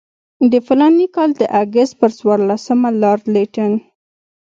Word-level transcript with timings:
د 0.51 0.53
فلاني 0.67 1.07
کال 1.15 1.29
د 1.39 1.43
اګست 1.61 1.93
پر 2.01 2.11
څوارلسمه 2.17 2.89
لارډ 3.01 3.23
لیټن. 3.35 3.71